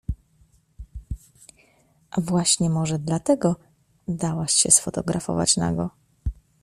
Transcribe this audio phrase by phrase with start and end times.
[2.11, 3.55] A właśnie może dlatego?
[4.07, 5.89] Dałaś się sfotografować nago.